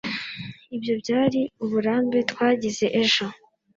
Ibyo 0.75 0.93
byari 1.01 1.41
uburambe 1.63 2.17
twagize 2.31 2.85
ejo 3.03 3.25